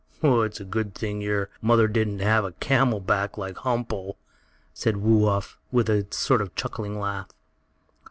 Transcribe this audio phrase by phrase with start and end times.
[0.23, 4.15] "It's a good thing your mother didn't have a camel back like Humpo,"
[4.73, 7.27] said Woo Uff, with a sort of chuckling laugh.